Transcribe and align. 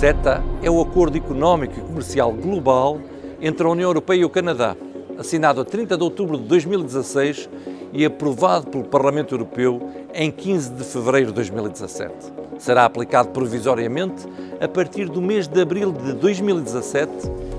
CETA 0.00 0.42
é 0.62 0.70
o 0.70 0.80
acordo 0.80 1.18
económico 1.18 1.78
e 1.78 1.82
comercial 1.82 2.32
global 2.32 2.98
entre 3.38 3.66
a 3.66 3.68
União 3.68 3.90
Europeia 3.90 4.20
e 4.20 4.24
o 4.24 4.30
Canadá, 4.30 4.74
assinado 5.18 5.60
a 5.60 5.64
30 5.64 5.94
de 5.94 6.02
outubro 6.02 6.38
de 6.38 6.44
2016 6.44 7.50
e 7.92 8.06
aprovado 8.06 8.68
pelo 8.68 8.84
Parlamento 8.84 9.34
Europeu 9.34 9.90
em 10.14 10.30
15 10.30 10.70
de 10.70 10.84
fevereiro 10.84 11.26
de 11.26 11.34
2017. 11.34 12.14
Será 12.58 12.86
aplicado 12.86 13.28
provisoriamente 13.28 14.26
a 14.58 14.66
partir 14.66 15.06
do 15.06 15.20
mês 15.20 15.46
de 15.46 15.60
abril 15.60 15.92
de 15.92 16.14
2017 16.14 17.12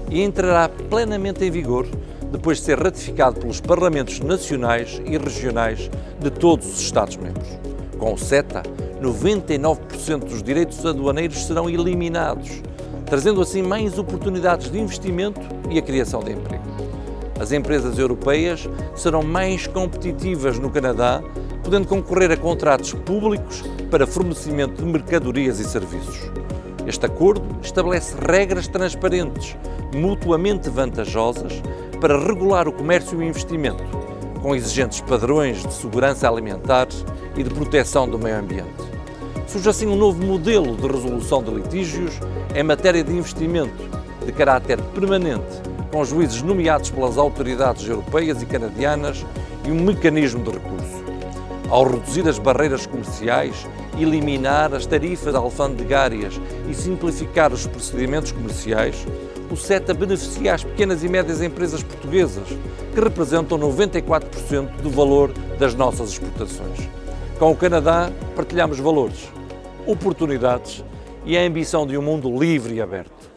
e 0.09 0.23
entrará 0.23 0.67
plenamente 0.67 1.45
em 1.45 1.51
vigor 1.51 1.85
depois 2.31 2.57
de 2.57 2.63
ser 2.63 2.79
ratificado 2.79 3.39
pelos 3.39 3.61
parlamentos 3.61 4.19
nacionais 4.19 4.99
e 5.05 5.15
regionais 5.15 5.91
de 6.19 6.31
todos 6.31 6.65
os 6.65 6.81
Estados-membros. 6.81 7.80
Com 8.01 8.15
o 8.15 8.17
CETA, 8.17 8.63
99% 8.99 10.25
dos 10.25 10.41
direitos 10.41 10.83
aduaneiros 10.83 11.45
serão 11.45 11.69
eliminados, 11.69 12.49
trazendo 13.05 13.39
assim 13.39 13.61
mais 13.61 13.99
oportunidades 13.99 14.71
de 14.71 14.79
investimento 14.79 15.39
e 15.69 15.77
a 15.77 15.83
criação 15.83 16.19
de 16.19 16.31
emprego. 16.31 16.63
As 17.39 17.51
empresas 17.51 17.99
europeias 17.99 18.67
serão 18.95 19.21
mais 19.21 19.67
competitivas 19.67 20.57
no 20.57 20.71
Canadá, 20.71 21.21
podendo 21.63 21.87
concorrer 21.87 22.31
a 22.31 22.37
contratos 22.37 22.91
públicos 22.91 23.61
para 23.91 24.07
fornecimento 24.07 24.83
de 24.83 24.91
mercadorias 24.91 25.59
e 25.59 25.63
serviços. 25.63 26.21
Este 26.87 27.05
acordo 27.05 27.55
estabelece 27.61 28.15
regras 28.27 28.67
transparentes, 28.67 29.55
mutuamente 29.93 30.71
vantajosas, 30.71 31.61
para 31.99 32.17
regular 32.17 32.67
o 32.67 32.73
comércio 32.73 33.21
e 33.21 33.23
o 33.23 33.27
investimento, 33.27 33.83
com 34.41 34.55
exigentes 34.55 35.01
padrões 35.01 35.63
de 35.63 35.71
segurança 35.71 36.27
alimentar 36.27 36.87
e 37.35 37.43
de 37.43 37.49
proteção 37.49 38.07
do 38.07 38.19
meio 38.19 38.37
ambiente. 38.37 38.91
Surge 39.47 39.69
assim 39.69 39.87
um 39.87 39.95
novo 39.95 40.25
modelo 40.25 40.75
de 40.75 40.87
resolução 40.87 41.43
de 41.43 41.51
litígios 41.51 42.19
em 42.55 42.63
matéria 42.63 43.03
de 43.03 43.11
investimento 43.11 43.83
de 44.25 44.31
caráter 44.31 44.81
permanente, 44.93 45.61
com 45.91 46.05
juízes 46.05 46.41
nomeados 46.41 46.89
pelas 46.89 47.17
autoridades 47.17 47.87
europeias 47.87 48.41
e 48.41 48.45
canadianas 48.45 49.25
e 49.65 49.71
um 49.71 49.83
mecanismo 49.83 50.43
de 50.43 50.51
recurso. 50.51 51.01
Ao 51.69 51.83
reduzir 51.83 52.27
as 52.27 52.39
barreiras 52.39 52.85
comerciais, 52.85 53.67
eliminar 53.99 54.73
as 54.73 54.85
tarifas 54.85 55.35
alfandegárias 55.35 56.39
e 56.69 56.73
simplificar 56.73 57.51
os 57.51 57.65
procedimentos 57.65 58.31
comerciais, 58.31 59.05
o 59.49 59.57
CETA 59.57 59.93
beneficia 59.93 60.53
as 60.53 60.63
pequenas 60.63 61.03
e 61.03 61.09
médias 61.09 61.41
empresas 61.41 61.83
portuguesas, 61.83 62.47
que 62.93 63.01
representam 63.01 63.59
94% 63.59 64.81
do 64.81 64.89
valor 64.89 65.33
das 65.59 65.75
nossas 65.75 66.11
exportações. 66.11 66.89
Com 67.41 67.53
o 67.53 67.55
Canadá, 67.55 68.11
partilhamos 68.35 68.77
valores, 68.77 69.27
oportunidades 69.87 70.85
e 71.25 71.35
a 71.35 71.41
ambição 71.41 71.87
de 71.87 71.97
um 71.97 72.01
mundo 72.03 72.29
livre 72.37 72.75
e 72.75 72.79
aberto. 72.79 73.30